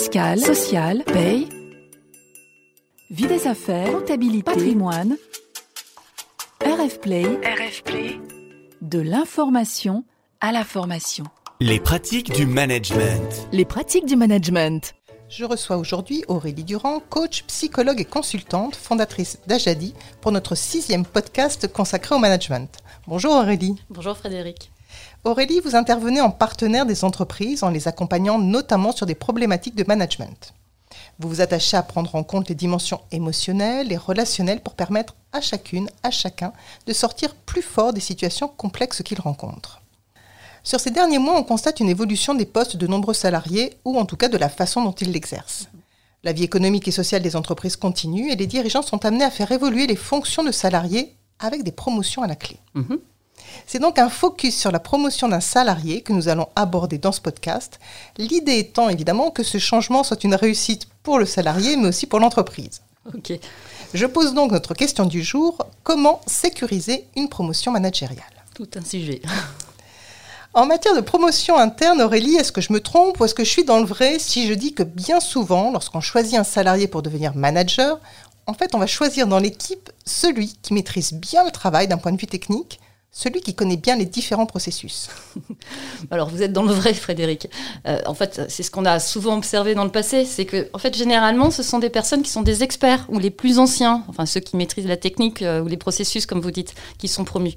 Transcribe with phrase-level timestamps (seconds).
[0.00, 1.46] fiscale, sociale, paye,
[3.10, 5.18] vie des affaires, comptabilité, patrimoine,
[6.64, 8.18] RF Play, RF Play,
[8.80, 10.04] de l'information
[10.40, 11.24] à la formation.
[11.60, 13.46] Les pratiques du management.
[13.52, 14.94] Les pratiques du management.
[15.28, 19.92] Je reçois aujourd'hui Aurélie Durand, coach, psychologue et consultante, fondatrice d'Ajadi,
[20.22, 22.74] pour notre sixième podcast consacré au management.
[23.06, 23.76] Bonjour Aurélie.
[23.90, 24.72] Bonjour Frédéric.
[25.24, 29.84] Aurélie, vous intervenez en partenaire des entreprises en les accompagnant notamment sur des problématiques de
[29.86, 30.54] management.
[31.18, 35.40] Vous vous attachez à prendre en compte les dimensions émotionnelles et relationnelles pour permettre à
[35.40, 36.52] chacune, à chacun,
[36.86, 39.82] de sortir plus fort des situations complexes qu'ils rencontrent.
[40.62, 44.06] Sur ces derniers mois, on constate une évolution des postes de nombreux salariés, ou en
[44.06, 45.68] tout cas de la façon dont ils l'exercent.
[46.22, 49.52] La vie économique et sociale des entreprises continue et les dirigeants sont amenés à faire
[49.52, 52.58] évoluer les fonctions de salariés avec des promotions à la clé.
[52.74, 52.98] Mhm.
[53.66, 57.20] C'est donc un focus sur la promotion d'un salarié que nous allons aborder dans ce
[57.20, 57.78] podcast.
[58.18, 62.20] L'idée étant évidemment que ce changement soit une réussite pour le salarié, mais aussi pour
[62.20, 62.82] l'entreprise.
[63.14, 63.32] Ok.
[63.94, 68.24] Je pose donc notre question du jour, comment sécuriser une promotion managériale?
[68.54, 69.22] Tout un sujet.
[70.52, 73.50] En matière de promotion interne, Aurélie, est-ce que je me trompe ou est-ce que je
[73.50, 74.18] suis dans le vrai?
[74.18, 78.00] Si je dis que bien souvent, lorsqu'on choisit un salarié pour devenir manager,
[78.48, 82.10] en fait, on va choisir dans l'équipe celui qui maîtrise bien le travail d'un point
[82.10, 82.80] de vue technique,
[83.12, 85.08] celui qui connaît bien les différents processus.
[86.10, 87.48] Alors vous êtes dans le vrai, Frédéric.
[87.86, 90.78] Euh, en fait, c'est ce qu'on a souvent observé dans le passé, c'est que, en
[90.78, 94.26] fait, généralement, ce sont des personnes qui sont des experts ou les plus anciens, enfin
[94.26, 97.54] ceux qui maîtrisent la technique euh, ou les processus, comme vous dites, qui sont promus.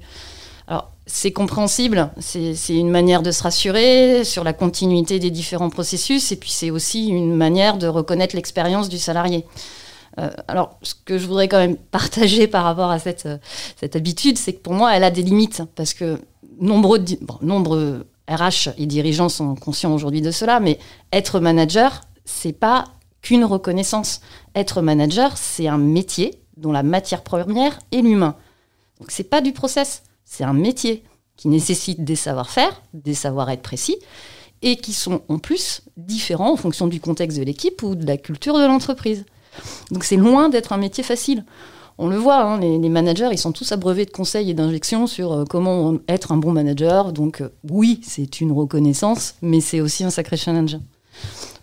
[0.66, 5.68] Alors c'est compréhensible, c'est c'est une manière de se rassurer sur la continuité des différents
[5.68, 9.44] processus, et puis c'est aussi une manière de reconnaître l'expérience du salarié.
[10.18, 13.38] Euh, alors, ce que je voudrais quand même partager par rapport à cette, euh,
[13.76, 15.62] cette habitude, c'est que pour moi, elle a des limites.
[15.74, 16.20] Parce que
[16.60, 20.78] nombreux RH et dirigeants sont conscients aujourd'hui de cela, mais
[21.12, 22.84] être manager, c'est pas
[23.22, 24.20] qu'une reconnaissance.
[24.54, 28.36] Être manager, c'est un métier dont la matière première est l'humain.
[29.00, 31.02] Donc, c'est pas du process, c'est un métier
[31.36, 33.96] qui nécessite des savoir-faire, des savoir-être précis,
[34.62, 38.16] et qui sont en plus différents en fonction du contexte de l'équipe ou de la
[38.16, 39.24] culture de l'entreprise.
[39.90, 41.44] Donc c'est loin d'être un métier facile.
[41.96, 45.32] On le voit, hein, les, managers, ils sont tous abreuvés de conseils et d'injections sur
[45.32, 47.12] euh, comment être un bon manager.
[47.12, 50.76] Donc euh, oui, c'est une reconnaissance, mais c'est aussi un sacré challenge.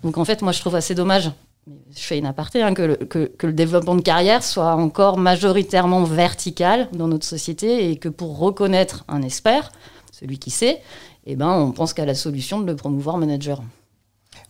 [0.04, 1.32] Donc en fait, moi, je trouve assez dommage,
[1.68, 5.18] je fais une aparté, hein, que, le, que- que le développement de carrière soit encore
[5.18, 9.72] majoritairement vertical dans notre société et que pour reconnaître un expert,
[10.14, 10.80] celui qui sait,
[11.26, 13.62] eh ben, on pense qu'à la solution de le promouvoir manager.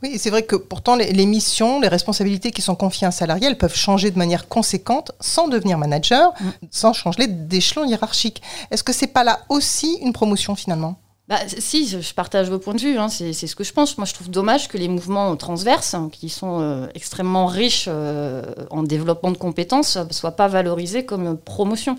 [0.03, 3.11] Oui, c'est vrai que pourtant les, les missions, les responsabilités qui sont confiées à un
[3.11, 6.33] salarié, elles peuvent changer de manière conséquente sans devenir manager,
[6.71, 8.41] sans changer d'échelon hiérarchique.
[8.71, 10.97] Est-ce que c'est pas là aussi une promotion finalement?
[11.27, 13.97] Bah, si, je partage vos points de vue, hein, c'est c'est ce que je pense.
[13.97, 18.43] Moi, je trouve dommage que les mouvements transverses, hein, qui sont euh, extrêmement riches euh,
[18.69, 21.97] en développement de compétences, ne soient pas valorisés comme promotion.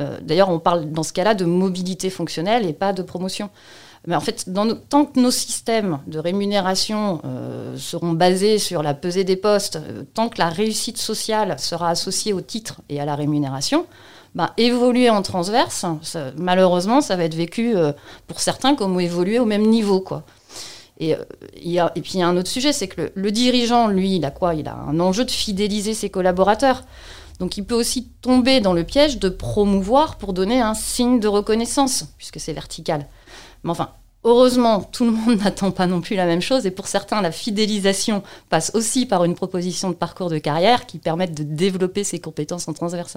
[0.00, 3.48] Euh, D'ailleurs, on parle dans ce cas-là de mobilité fonctionnelle et pas de promotion.
[4.06, 4.46] Mais en fait,
[4.90, 10.02] tant que nos systèmes de rémunération euh, seront basés sur la pesée des postes, euh,
[10.12, 13.86] tant que la réussite sociale sera associée au titre et à la rémunération,
[14.34, 15.86] bah, évoluer en transverse,
[16.36, 17.92] malheureusement, ça va être vécu euh,
[18.26, 20.00] pour certains comme évoluer au même niveau.
[20.00, 20.24] Quoi.
[21.00, 21.16] Et
[21.54, 24.30] puis il y a un autre sujet, c'est que le, le dirigeant, lui, il a
[24.30, 24.54] quoi?
[24.54, 26.82] Il a un enjeu de fidéliser ses collaborateurs.
[27.38, 31.28] Donc il peut aussi tomber dans le piège de promouvoir pour donner un signe de
[31.28, 33.06] reconnaissance, puisque c'est vertical.
[33.64, 33.90] Mais enfin,
[34.24, 37.32] heureusement, tout le monde n'attend pas non plus la même chose, et pour certains, la
[37.32, 42.20] fidélisation passe aussi par une proposition de parcours de carrière qui permettent de développer ses
[42.20, 43.16] compétences en transverse.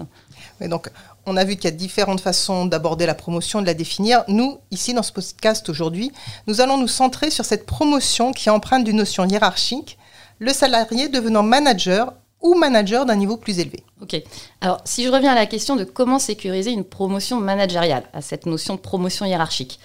[0.60, 0.90] Et donc,
[1.26, 4.24] on a vu qu'il y a différentes façons d'aborder la promotion, de la définir.
[4.28, 6.12] Nous, ici, dans ce podcast aujourd'hui,
[6.46, 9.98] nous allons nous centrer sur cette promotion qui emprunte d'une notion hiérarchique,
[10.40, 13.82] le salarié devenant manager ou manager d'un niveau plus élevé.
[14.00, 14.20] Ok.
[14.60, 18.46] Alors, si je reviens à la question de comment sécuriser une promotion managériale, à cette
[18.46, 19.80] notion de promotion hiérarchique,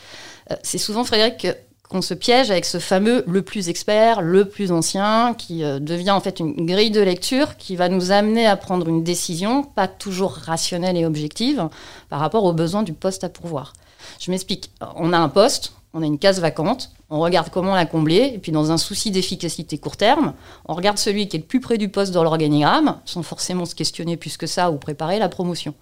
[0.52, 1.48] euh, c'est souvent, Frédéric,
[1.90, 6.12] qu'on se piège avec ce fameux le plus expert, le plus ancien, qui euh, devient
[6.12, 9.88] en fait une grille de lecture qui va nous amener à prendre une décision pas
[9.88, 11.70] toujours rationnelle et objective
[12.10, 13.74] par rapport aux besoins du poste à pourvoir.
[14.20, 14.72] Je m'explique.
[14.96, 18.40] On a un poste, on a une case vacante, on regarde comment la combler, et
[18.40, 20.34] puis dans un souci d'efficacité court terme,
[20.66, 23.76] on regarde celui qui est le plus près du poste dans l'organigramme, sans forcément se
[23.76, 25.76] questionner plus que ça ou préparer la promotion.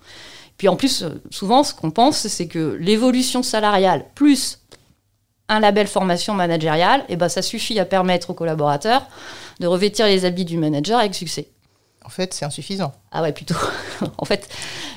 [0.58, 4.60] Puis en plus, souvent, ce qu'on pense, c'est que l'évolution salariale plus
[5.48, 9.08] un label formation managériale, eh ben, ça suffit à permettre aux collaborateurs
[9.60, 11.50] de revêtir les habits du manager avec succès.
[12.04, 12.94] En fait, c'est insuffisant.
[13.12, 13.56] Ah ouais, plutôt.
[14.18, 14.50] en fait,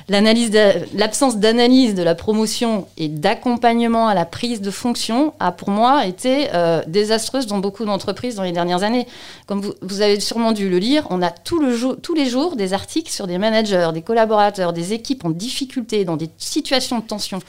[0.09, 6.07] l'absence d'analyse de la promotion et d'accompagnement à la prise de fonction a pour moi
[6.07, 9.05] été euh, désastreuse dans beaucoup d'entreprises dans les dernières années.
[9.45, 13.27] Comme vous, avez sûrement dû le lire, on a tous les jours des articles sur
[13.27, 17.39] des managers, des collaborateurs, des équipes en difficulté, dans des situations de tension.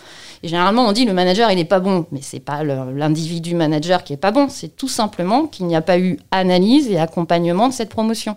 [0.43, 2.07] Et généralement, on dit le manager, il n'est pas bon.
[2.13, 4.49] Mais c'est pas l'individu manager qui est pas bon.
[4.51, 8.37] C'est tout simplement qu'il n'y a pas eu analyse et accompagnement de cette promotion.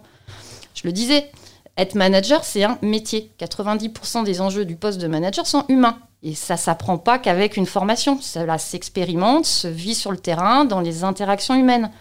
[0.82, 1.30] Je le disais,
[1.78, 3.32] être manager, c'est un métier.
[3.38, 6.00] 90% des enjeux du poste de manager sont humains.
[6.24, 8.18] Et ça ne s'apprend pas qu'avec une formation.
[8.22, 11.92] Cela s'expérimente, se vit sur le terrain, dans les interactions humaines.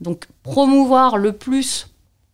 [0.00, 1.88] Donc promouvoir le plus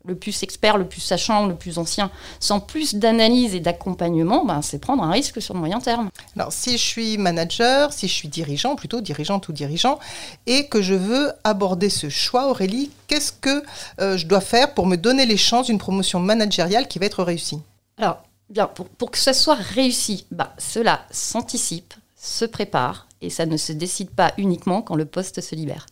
[0.07, 4.61] le plus expert, le plus sachant, le plus ancien, sans plus d'analyse et d'accompagnement, ben,
[4.61, 6.11] c'est prendre un risque sur le moyen terme.
[6.37, 9.99] Alors, si je suis manager, si je suis dirigeant, plutôt dirigeante ou dirigeant,
[10.47, 13.63] et que je veux aborder ce choix, Aurélie, qu'est-ce que
[14.01, 17.23] euh, je dois faire pour me donner les chances d'une promotion managériale qui va être
[17.23, 17.61] réussie?
[17.97, 23.47] Alors, bien, pour, pour, que ça soit réussi, ben, cela s'anticipe, se prépare, et ça
[23.47, 25.87] ne se décide pas uniquement quand le poste se libère.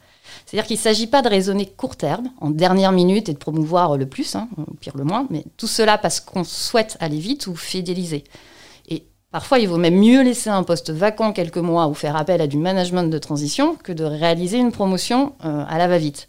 [0.47, 3.97] C'est-à-dire qu'il ne s'agit pas de raisonner court terme, en dernière minute, et de promouvoir
[3.97, 7.47] le plus, hein, ou pire le moins, mais tout cela parce qu'on souhaite aller vite
[7.47, 8.25] ou fidéliser.
[8.89, 12.41] Et parfois, il vaut même mieux laisser un poste vacant quelques mois ou faire appel
[12.41, 16.29] à du management de transition que de réaliser une promotion euh, à la va-vite.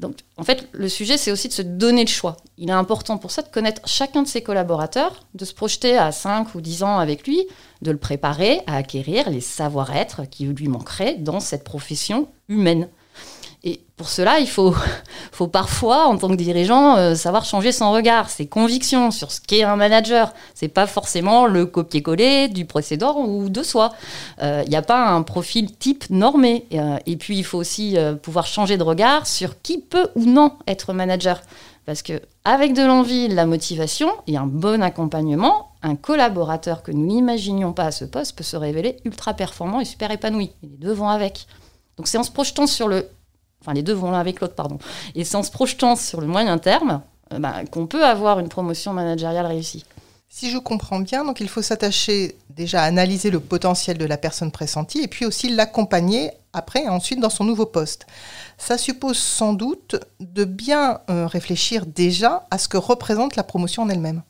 [0.00, 2.36] Donc, en fait, le sujet, c'est aussi de se donner le choix.
[2.56, 6.12] Il est important pour ça de connaître chacun de ses collaborateurs, de se projeter à
[6.12, 7.46] 5 ou 10 ans avec lui,
[7.82, 12.88] de le préparer à acquérir les savoir-être qui lui manqueraient dans cette profession humaine.
[13.98, 14.74] Et pour cela, il faut,
[15.32, 19.40] faut parfois, en tant que dirigeant, euh, savoir changer son regard, ses convictions sur ce
[19.40, 20.32] qu'est un manager.
[20.54, 23.94] C'est pas forcément le copier-coller du précédent ou de soi.
[24.38, 26.66] Il euh, n'y a pas un profil type normé.
[26.74, 30.52] Euh, et puis, il faut aussi pouvoir changer de regard sur qui peut ou non
[30.66, 31.40] être manager.
[31.86, 36.92] Parce que avec de l'envie, de la motivation et un bon accompagnement, un collaborateur que
[36.92, 40.52] nous n'imaginions pas à ce poste peut se révéler ultra performant et super épanoui.
[40.62, 41.46] les deux vont avec.
[41.96, 43.08] Donc c'est en se projetant sur le
[43.60, 44.78] enfin les deux vont l'un avec l'autre, pardon,
[45.14, 47.02] et c'est en se projetant sur le moyen terme
[47.32, 49.84] euh, bah, qu'on peut avoir une promotion managériale réussie.
[50.30, 54.18] Si je comprends bien, donc il faut s'attacher déjà à analyser le potentiel de la
[54.18, 58.06] personne pressentie et puis aussi l'accompagner après et ensuite dans son nouveau poste.
[58.58, 63.84] Ça suppose sans doute de bien euh, réfléchir déjà à ce que représente la promotion
[63.84, 64.22] en elle-même.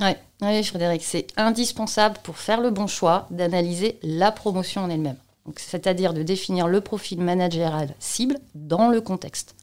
[0.00, 0.10] Oui,
[0.42, 5.16] ouais, Frédéric, c'est indispensable pour faire le bon choix d'analyser la promotion en elle-même
[5.56, 9.54] c'est-à-dire de définir le profil managérial cible dans le contexte.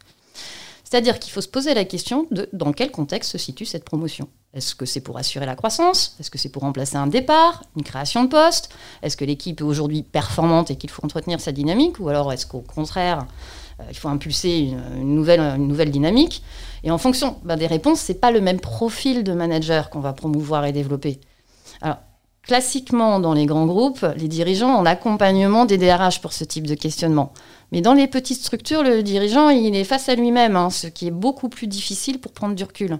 [0.84, 4.28] C'est-à-dire qu'il faut se poser la question de dans quel contexte se situe cette promotion.
[4.54, 6.16] Est-ce que c'est pour assurer la croissance?
[6.20, 8.70] Est-ce que c'est pour remplacer un départ, une création de poste?
[9.02, 12.00] Est-ce que l'équipe est aujourd'hui performante et qu'il faut entretenir sa dynamique?
[12.00, 13.26] Ou alors est-ce qu'au contraire,
[13.80, 16.44] euh, il faut impulser une, nouvelle, dynamique?
[16.84, 20.02] Et en fonction ben, des réponses, ce n'est pas le même profil de manager qu'on
[20.02, 21.20] va promouvoir et développer.
[22.44, 26.76] Classiquement, dans les grands groupes, les dirigeants ont l'accompagnement des DRH pour ce type de
[26.76, 27.32] questionnement.
[27.72, 31.08] Mais dans les petites structures, le dirigeant, il est face à lui-même, hein, ce qui
[31.08, 33.00] est beaucoup plus difficile pour prendre du recul.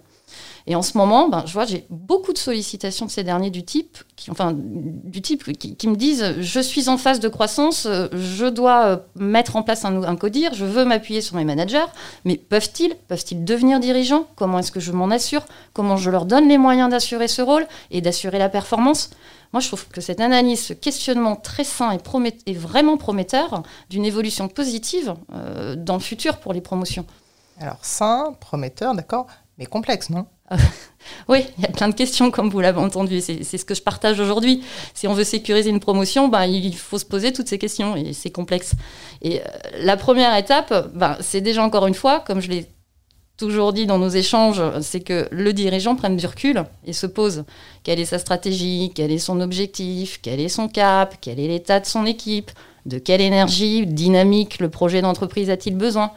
[0.68, 3.64] Et en ce moment, ben, je vois, j'ai beaucoup de sollicitations de ces derniers du
[3.64, 8.46] type, qui, enfin, du type qui, me disent je suis en phase de croissance, je
[8.46, 11.86] dois euh, mettre en place un, un codir, je veux m'appuyer sur mes managers,
[12.26, 14.28] mais peuvent-ils peuvent-ils devenir dirigeants?
[14.36, 15.46] Comment est-ce que je m'en assure?
[15.74, 19.10] Comment je leur donne les moyens d'assurer ce rôle et d'assurer la performance?
[19.54, 21.96] Moi, je trouve que cette analyse, ce questionnement très sain
[22.46, 27.06] et, vraiment prometteur d'une évolution positive euh, dans le futur pour les promotions.
[27.60, 29.28] Alors, sain, prometteur, d'accord,
[29.66, 30.26] complexe, non
[31.30, 33.22] oui, il y a plein de questions, comme vous l'avez entendu.
[33.22, 34.64] C'est ce que je partage aujourd'hui.
[34.94, 38.14] Si on veut sécuriser une promotion, ben, il faut se poser toutes ces questions et
[38.14, 38.74] c'est complexe.
[39.22, 39.44] Et euh,
[39.80, 42.68] la première étape, ben, c'est déjà encore une fois, comme je l'ai
[43.38, 47.46] toujours dit dans nos échanges, c'est que le dirigeant prenne du recul et se pose
[47.84, 51.80] quelle est sa stratégie, quel est son objectif, quel est son cap, quel est l'état
[51.80, 52.52] de son équipe,
[52.86, 56.12] de quelle énergie dynamique le projet d'entreprise a-t-il besoin.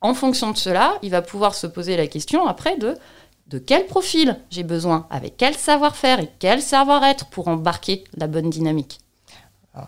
[0.00, 2.96] En fonction de cela, il va pouvoir se poser la question après de
[3.50, 8.48] de quel profil j'ai besoin, avec quel savoir-faire et quel savoir-être pour embarquer la bonne
[8.48, 9.00] dynamique.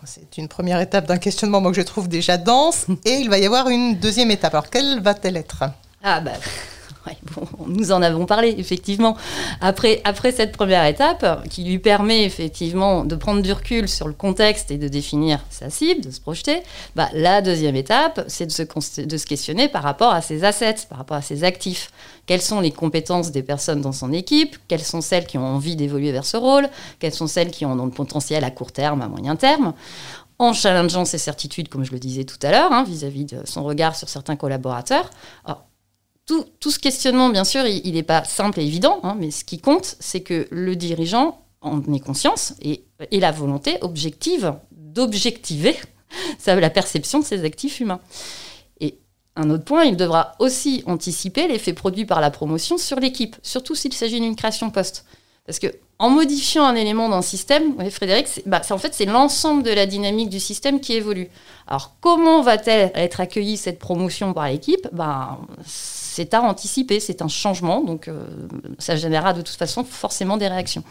[0.05, 3.37] C'est une première étape d'un questionnement moi, que je trouve déjà dense et il va
[3.37, 4.53] y avoir une deuxième étape.
[4.53, 5.63] Alors quelle va-t-elle être?
[6.03, 6.31] Ah bah
[7.67, 9.17] nous en avons parlé, effectivement.
[9.61, 14.71] Après, cette première étape, qui lui permet effectivement de prendre du recul sur le contexte
[14.71, 16.61] et de définir sa cible, de se projeter,
[16.95, 21.17] bah, la deuxième étape, c'est de se, questionner par rapport à ses assets, par rapport
[21.17, 21.91] à ses actifs.
[22.25, 24.57] Quelles sont les compétences des personnes dans son équipe?
[24.67, 26.69] Quelles sont celles qui ont envie d'évoluer vers ce rôle?
[26.99, 29.73] Quelles sont celles qui ont le potentiel à court terme, à moyen terme?
[30.39, 33.63] En challengeant ses certitudes, comme je le disais tout à l'heure, hein, vis-à-vis de son
[33.63, 35.09] regard sur certains collaborateurs.
[35.45, 35.65] Alors,
[36.25, 39.43] tout, tout, ce questionnement, bien sûr, il n'est pas simple et évident, hein, mais ce
[39.43, 45.75] qui compte, c'est que le dirigeant en ait conscience et, et la volonté objective d'objectiver
[46.47, 47.99] la perception de ses actifs humains.
[48.79, 48.99] Et
[49.35, 53.75] un autre point, il devra aussi anticiper l'effet produit par la promotion sur l'équipe, surtout
[53.75, 55.05] s'il s'agit d'une création poste.
[55.45, 55.67] Parce que
[55.99, 60.29] en modifiant un élément d'un système, Frédéric, bah, en fait c'est l'ensemble de la dynamique
[60.29, 61.29] du système qui évolue.
[61.67, 64.87] Alors comment va-t-elle être accueillie cette promotion par l'équipe?
[64.91, 65.39] Bah,
[66.13, 68.23] C'est à anticiper, c'est un changement, donc euh,
[68.77, 70.83] ça générera de toute façon forcément des réactions.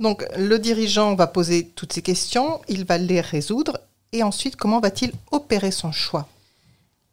[0.00, 3.78] Donc le dirigeant va poser toutes ces questions, il va les résoudre,
[4.10, 6.26] et ensuite comment va-t-il opérer son choix?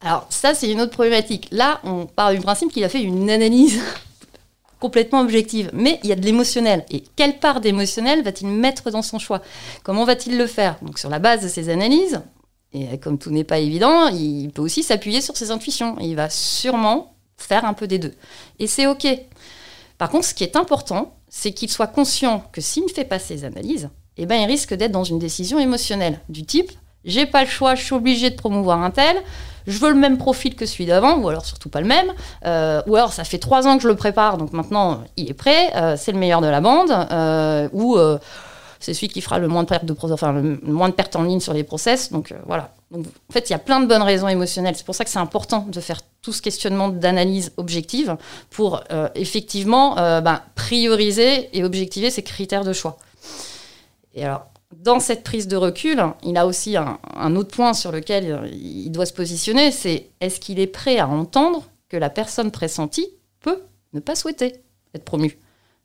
[0.02, 1.48] Alors ça, c'est une autre problématique.
[1.52, 3.80] Là, on part du principe qu'il a fait une analyse
[4.80, 5.70] complètement objective.
[5.74, 6.86] Mais il y a de l'émotionnel.
[6.90, 9.44] Et quelle part d'émotionnel va-t-il mettre dans son choix?
[9.84, 10.78] Comment va-t-il le faire?
[10.82, 12.20] Donc sur la base de ses analyses,
[12.74, 15.98] et comme tout n'est pas évident, il peut aussi s'appuyer sur ses intuitions.
[16.00, 18.14] Il va sûrement faire un peu des deux.
[18.60, 19.08] Et c'est OK.
[19.98, 23.20] Par contre, ce qui est important, c'est qu'il soit conscient que s'il ne fait pas
[23.20, 26.72] ses analyses, eh ben, il risque d'être dans une décision émotionnelle, du type
[27.08, 29.16] j'ai pas le choix, je suis obligé de promouvoir un tel,
[29.66, 32.14] je veux le même profil que celui d'avant, ou alors surtout pas le même,
[32.46, 35.34] euh, ou alors ça fait trois ans que je le prépare, donc maintenant il est
[35.34, 37.98] prêt, euh, c'est le meilleur de la bande, euh, ou
[38.80, 41.24] c'est celui qui fera le moins de pertes de enfin, le moins de pertes en
[41.24, 42.12] ligne sur les process.
[42.12, 42.74] Donc voilà.
[42.92, 44.76] Donc, en fait, il y a plein de bonnes raisons émotionnelles.
[44.76, 48.16] C'est pour ça que c'est important de faire tout ce questionnement d'analyse objective
[48.50, 48.82] pour
[49.16, 52.98] effectivement ben, prioriser et objectiver ces critères de choix.
[54.14, 58.32] Et alors, dans cette prise de recul, il a aussi un, autre point sur lequel
[58.32, 62.52] euh, il doit se positionner, c'est est-ce qu'il est prêt à entendre que la personne
[62.52, 63.08] pressentie
[63.40, 63.62] peut
[63.94, 64.62] ne pas souhaiter
[64.94, 65.38] être promue?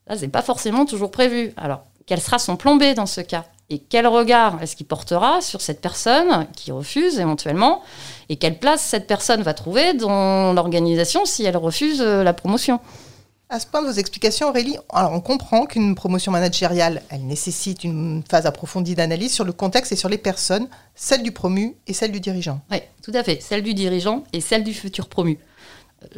[0.08, 1.52] Là, n'est pas forcément toujours prévu.
[1.56, 5.40] Alors, quel sera son plan B dans ce cas Et quel regard est-ce qu'il portera
[5.40, 7.80] sur cette personne qui refuse éventuellement
[8.28, 12.80] Et quelle place cette personne va trouver dans l'organisation si elle refuse euh, la promotion?
[13.48, 17.82] À ce point de vos explications, Aurélie, alors on comprend qu'une promotion managériale, elle nécessite
[17.82, 21.94] une phase approfondie d'analyse sur le contexte et sur les personnes, celle du promu et
[21.94, 22.60] celle du dirigeant.
[22.70, 25.38] Oui, tout à fait, celle du dirigeant et celle du futur promu.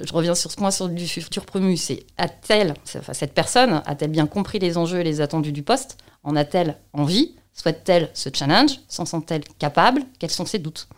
[0.03, 4.11] Je reviens sur ce point sur du futur promu, c'est a-t-elle, enfin, cette personne a-t-elle
[4.11, 5.97] bien compris les enjeux et les attendus du poste?
[6.23, 7.35] En a-t-elle envie?
[7.53, 8.81] Souhaite-t-elle ce challenge?
[8.89, 10.03] S'en sent-elle capable?
[10.19, 10.89] Quels sont ses doutes?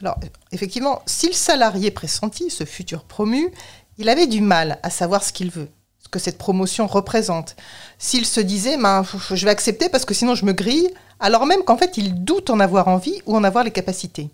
[0.00, 0.16] Alors,
[0.52, 3.50] effectivement, si le salarié pressenti, ce futur promu,
[3.98, 5.68] il avait du mal à savoir ce qu'il veut,
[5.98, 7.56] ce que cette promotion représente.
[7.98, 11.64] S'il se disait, ben, je vais accepter parce que sinon je me grille, alors même
[11.64, 14.30] qu'en fait il doute en avoir envie ou en avoir les capacités.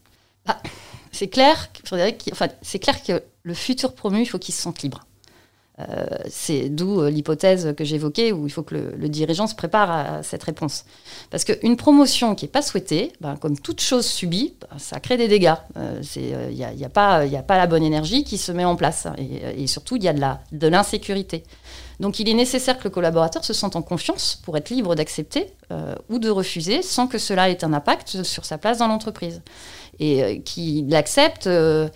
[0.47, 0.61] Ah,
[1.15, 1.71] c'est clair,
[2.33, 5.07] enfin, c'est clair que le futur promu, il faut qu'il se sente libre.
[5.81, 9.91] Euh, c'est d'où euh, l'hypothèse que j'évoquais où il faut que le, dirigeant se prépare
[9.91, 10.85] à cette réponse.
[11.31, 15.17] Parce qu'une promotion qui n'est pas souhaitée, ben, comme toute chose subie, ben, ça crée
[15.17, 15.55] des dégâts.
[15.75, 15.83] Il
[16.17, 19.09] euh, n'y a, a, pas, a, pas la bonne énergie qui se met en place.
[19.19, 21.43] Et, surtout, il y a de l'insécurité.
[22.01, 25.47] Donc il est nécessaire que le collaborateur se sente en confiance pour être libre d'accepter
[26.09, 29.43] ou de refuser sans que cela ait un impact sur sa place dans l'entreprise
[29.99, 31.47] et euh, qu'il accepte.
[31.47, 31.89] Euh,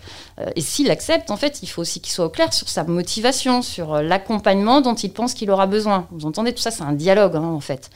[0.55, 3.61] et s'il accepte, en fait, il faut aussi qu'il soit au clair sur sa motivation,
[3.61, 6.07] sur euh, l'accompagnement dont il pense qu'il aura besoin.
[6.11, 7.89] Vous entendez, tout ça, c'est un dialogue, hein, en fait.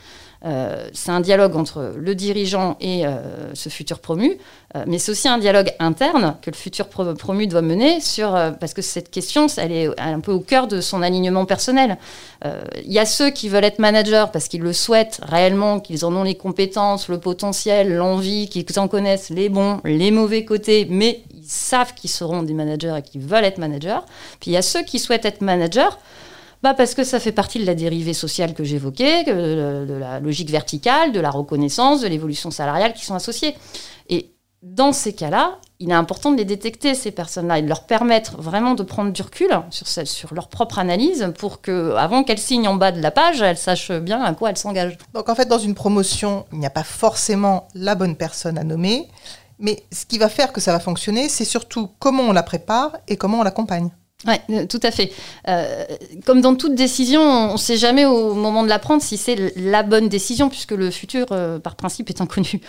[0.45, 4.37] Euh, c'est un dialogue entre le dirigeant et euh, ce futur promu,
[4.75, 8.73] euh, mais c'est aussi un dialogue interne que le futur promu doit mener sur, parce
[8.73, 11.97] que cette question, elle est un peu au cœur de son alignement personnel.
[12.83, 16.13] Il y a ceux qui veulent être managers parce qu'ils le souhaitent réellement, qu'ils en
[16.13, 21.21] ont les compétences, le potentiel, l'envie, qu'ils en connaissent les bons, les mauvais côtés, mais
[21.33, 23.99] ils savent qu'ils seront des managers et qu'ils veulent être managers.
[24.41, 25.95] Puis il y a ceux qui souhaitent être managers
[26.63, 30.49] bah Parce que ça fait partie de la dérivée sociale que j'évoquais, de la logique
[30.49, 33.53] verticale, de la reconnaissance, de l'évolution salariale qui sont associées.
[34.09, 37.85] Et dans ces cas-là, il est important de les détecter, ces personnes-là, et de leur
[37.85, 42.39] permettre vraiment de prendre du recul sur, sur leur propre analyse pour que, avant qu'elles
[42.39, 44.97] signent en bas de la page, elles sachent bien à quoi elles s'engagent.
[45.13, 48.63] Donc en fait, dans une promotion, il n'y a pas forcément la bonne personne à
[48.63, 49.09] nommer,
[49.59, 52.95] mais ce qui va faire que ça va fonctionner, c'est surtout comment on la prépare
[53.09, 53.89] et comment on l'accompagne.
[54.25, 55.11] Oui, euh, tout à fait.
[55.47, 55.85] Euh,
[56.25, 59.53] comme dans toute décision, on ne sait jamais au moment de la prendre si c'est
[59.57, 62.61] la bonne décision, puisque le futur, euh, par principe, est inconnu.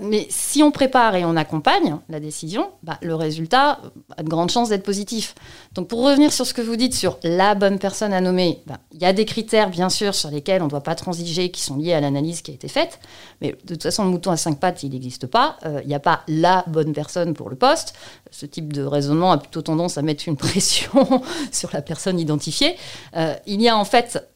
[0.00, 3.80] mais si on prépare et on accompagne la décision, bah, le résultat
[4.16, 5.34] a de grandes chances d'être positif.
[5.74, 8.78] Donc pour revenir sur ce que vous dites sur la bonne personne à nommer, bah,
[8.92, 11.60] il y a des critères, bien sûr, sur lesquels on ne doit pas transiger, qui
[11.60, 13.00] sont liés à l'analyse qui a été faite.
[13.40, 15.56] Mais de toute façon, le mouton à cinq pattes, il n'existe pas.
[15.82, 17.94] Il n'y a pas la bonne personne pour le poste.
[18.30, 20.83] Ce type de raisonnement a plutôt tendance à mettre une pression
[21.52, 22.76] sur la personne identifiée.
[23.16, 24.28] Euh, il y a en fait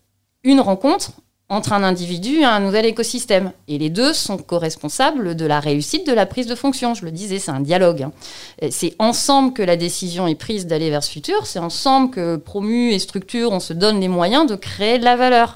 [0.44, 1.12] une rencontre
[1.50, 3.52] entre un individu et un nouvel écosystème.
[3.68, 6.92] Et les deux sont co-responsables de la réussite de la prise de fonction.
[6.94, 8.02] Je le disais, c'est un dialogue.
[8.02, 8.12] hein.
[8.60, 11.46] Et C'est ensemble que la décision est prise d'aller vers ce futur.
[11.46, 15.16] C'est ensemble que promu et structure, on se donne les moyens de créer de la
[15.16, 15.54] valeur.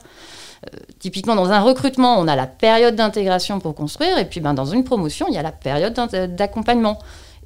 [0.65, 4.55] Euh, typiquement, dans un recrutement, on a la période d'intégration pour construire, et puis ben,
[4.55, 5.93] dans une promotion, il y a la période
[6.37, 6.99] d'accompagnement.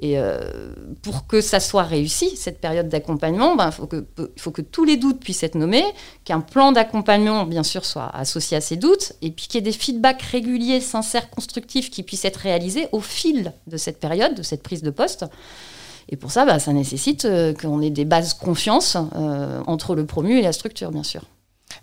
[0.02, 4.40] Et euh, pour que ça soit réussi, cette période d'accompagnement, ben, il faut, que, il
[4.40, 5.84] faut que tous les doutes puissent être nommés,
[6.24, 9.70] qu'un plan d'accompagnement, bien sûr, soit associé à ces doutes, et puis qu'il y ait
[9.70, 14.42] des feedbacks réguliers, sincères, constructifs qui puissent être réalisés au fil de cette période, de
[14.42, 15.24] cette prise de poste.
[16.08, 20.04] Et pour ça, ben, ça nécessite euh, qu'on ait des bases confiance euh, entre le
[20.04, 21.22] promu et la structure, bien sûr.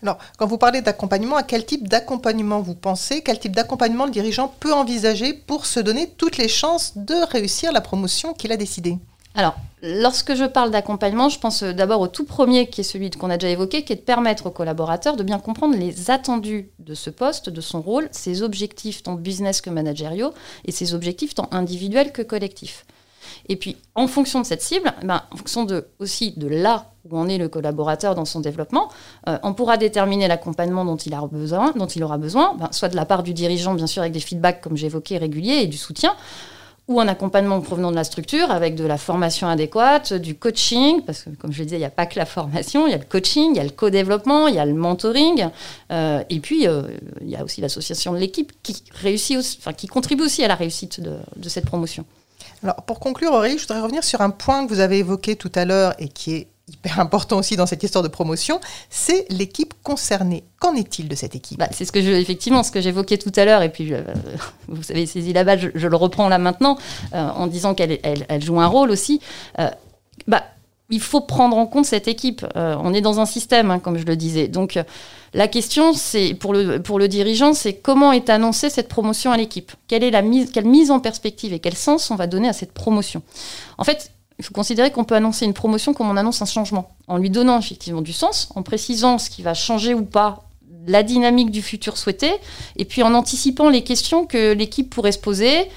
[0.01, 3.21] Alors, quand vous parlez d'accompagnement, à quel type d'accompagnement vous pensez?
[3.21, 7.71] Quel type d'accompagnement le dirigeant peut envisager pour se donner toutes les chances de réussir
[7.71, 8.97] la promotion qu'il a décidée?
[9.35, 13.09] Alors, lorsque je parle d'accompagnement, je pense euh, d'abord au tout premier, qui est celui
[13.09, 16.69] qu'on a déjà évoqué, qui est de permettre aux collaborateurs de bien comprendre les attendus
[16.77, 20.33] de ce poste, de son rôle, ses objectifs tant business que managériaux,
[20.65, 22.85] et ses objectifs tant individuels que collectifs.
[23.49, 25.67] Et puis, en fonction de cette cible, ben, en fonction
[25.99, 28.89] aussi de là où en est le collaborateur dans son développement,
[29.27, 32.89] euh, on pourra déterminer l'accompagnement dont il, a besoin, dont il aura besoin, ben, soit
[32.89, 35.77] de la part du dirigeant, bien sûr, avec des feedbacks, comme j'évoquais, réguliers, et du
[35.77, 36.15] soutien,
[36.87, 41.23] ou un accompagnement provenant de la structure avec de la formation adéquate, du coaching, parce
[41.23, 42.97] que comme je le disais, il n'y a pas que la formation, il y a
[42.97, 45.47] le coaching, il y a le co-développement, il y a le mentoring,
[45.91, 46.83] euh, et puis euh,
[47.21, 48.83] il y a aussi l'association de l'équipe qui,
[49.37, 52.05] enfin, qui contribue aussi à la réussite de cette promotion.
[52.63, 55.51] Alors, pour conclure, Aurélie, je voudrais revenir sur un point que vous avez évoqué tout
[55.53, 59.73] à l'heure et qui est hyper important aussi dans cette histoire de promotion, c'est l'équipe
[59.83, 60.43] concernée.
[60.59, 61.59] Qu'en est-il de cette équipe?
[61.59, 64.01] Bah, c'est ce que je, effectivement ce que j'évoquais tout à l'heure, et puis euh,
[64.67, 66.77] vous avez saisi la balle, je, je le reprends là maintenant,
[67.13, 69.19] euh, en disant qu'elle elle, elle joue un rôle aussi.
[69.59, 69.69] Euh,
[70.27, 70.43] bah,
[70.93, 72.45] il faut prendre en compte cette équipe.
[72.55, 74.47] Euh, on est dans un système, hein, comme je le disais.
[74.47, 74.83] Donc euh,
[75.33, 79.37] la question, c'est pour le, pour le dirigeant, c'est comment est annoncée cette promotion à
[79.37, 79.71] l'équipe?
[79.87, 82.53] Quelle est la mise, quelle mise en perspective et quel sens on va donner à
[82.53, 83.23] cette promotion?
[83.79, 86.91] En fait, il faut considérer qu'on peut annoncer une promotion comme on annonce un changement,
[87.07, 90.43] en lui donnant effectivement du sens, en précisant ce qui va changer ou pas
[90.85, 92.31] la dynamique du futur souhaité,
[92.75, 95.69] et puis en anticipant les questions que l'équipe pourrait se poser,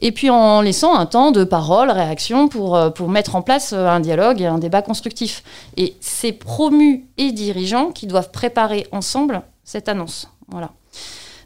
[0.00, 3.72] et puis en laissant un temps de parole, réaction pour, euh, pour mettre en place
[3.72, 5.42] euh, un dialogue et un débat constructif.
[5.76, 10.28] Et c'est promus et dirigeants qui doivent préparer ensemble cette annonce.
[10.48, 10.70] Voilà.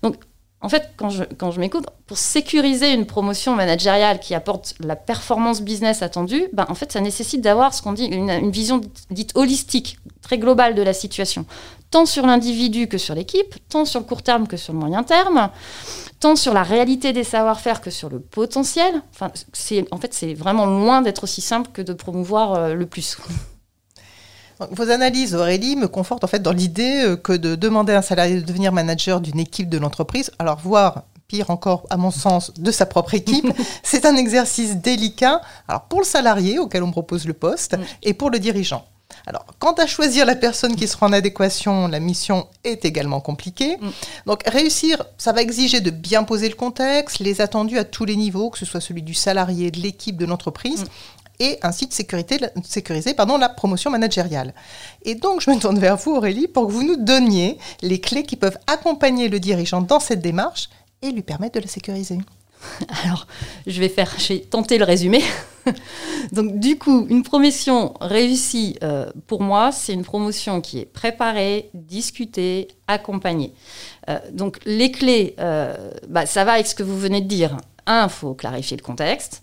[0.02, 0.16] Donc,
[0.62, 4.96] en fait, quand je, quand je m'écoute, pour sécuriser une promotion managériale qui apporte la
[4.96, 8.82] performance business attendue, ben, en fait, ça nécessite d'avoir ce qu'on dit une, une vision
[9.10, 11.46] dite holistique, très globale de la situation,
[11.90, 15.03] tant sur l'individu que sur l'équipe, tant sur le court terme que sur le moyen
[15.03, 15.50] terme,
[16.20, 19.03] tant sur la réalité des savoir-faire que sur le potentiel.
[19.12, 22.87] Enfin, c'est, en fait, c'est vraiment loin d'être aussi simple que de promouvoir euh, le
[22.87, 23.16] plus.
[24.72, 28.03] Vos analyses, Aurélie, me confortent en fait dans l'idée euh, que de demander à un
[28.03, 32.53] salarié de devenir manager d'une équipe de l'entreprise, alors voire pire encore, à mon sens,
[32.55, 33.46] de sa propre équipe,
[33.83, 37.83] c'est un exercice délicat, alors pour le salarié auquel on propose le poste Mm.
[38.03, 38.85] et pour le dirigeant.
[39.26, 43.76] Alors, quant à choisir la personne qui sera en adéquation, la mission est également compliquée.
[43.80, 43.88] Mm.
[44.26, 48.16] Donc, réussir, ça va exiger de bien poser le contexte, les attendus à tous les
[48.16, 50.87] niveaux, que ce soit celui du salarié, de l'équipe, de l'entreprise, Mm.
[51.40, 54.54] et ainsi de sécurité, sécuriser pardon, la promotion managériale.
[55.02, 58.24] Et donc, je me tourne vers vous, Aurélie, pour que vous nous donniez les clés
[58.24, 60.68] qui peuvent accompagner le dirigeant dans cette démarche
[61.02, 62.18] et lui permettre de la sécuriser.
[63.04, 63.26] Alors,
[63.66, 65.22] je vais faire, je vais tenter le résumé.
[66.32, 71.70] Donc, du coup, une promotion réussie, euh, pour moi, c'est une promotion qui est préparée,
[71.74, 73.52] discutée, accompagnée.
[74.08, 77.56] Euh, donc, les clés, euh, bah, ça va avec ce que vous venez de dire.
[77.86, 79.42] Un, il faut clarifier le contexte.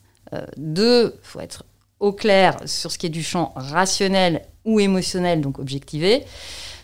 [0.58, 1.64] Deux, il faut être
[2.02, 6.26] au clair sur ce qui est du champ rationnel ou émotionnel, donc objectivé.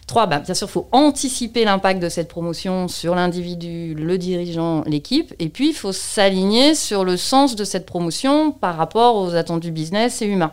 [0.07, 4.83] Trois, bah, bien sûr, il faut anticiper l'impact de cette promotion sur l'individu, le dirigeant,
[4.85, 5.33] l'équipe.
[5.39, 9.71] Et puis, il faut s'aligner sur le sens de cette promotion par rapport aux attendus
[9.71, 10.51] business et humains.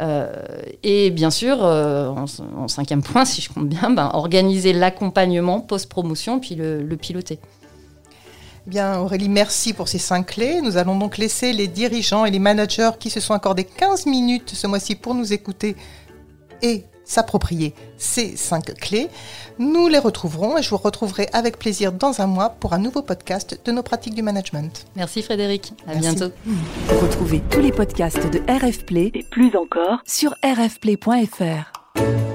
[0.00, 0.26] Euh,
[0.82, 6.40] et bien sûr, euh, en, cinquième point, si je compte bien, ben, organiser l'accompagnement post-promotion,
[6.40, 7.38] puis le, le piloter.
[8.66, 10.60] Bien, Aurélie, merci pour ces cinq clés.
[10.62, 14.50] Nous allons donc laisser les dirigeants et les managers qui se sont accordés 15 minutes
[14.54, 15.76] ce mois-ci pour nous écouter
[16.62, 19.08] et s'approprier ces cinq clés.
[19.58, 23.02] Nous les retrouverons et je vous retrouverai avec plaisir dans un mois pour un nouveau
[23.02, 24.86] podcast de nos pratiques du management.
[24.96, 26.00] Merci Frédéric, à Merci.
[26.16, 26.34] bientôt.
[27.00, 32.33] Retrouvez tous les podcasts de RF Play et plus encore sur rfplay.fr.